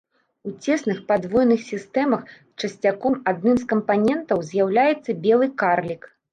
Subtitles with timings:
[0.51, 2.23] У цесных падвойных сістэмах
[2.59, 6.13] часцяком адным з кампанентаў з'яўляецца белы карлік.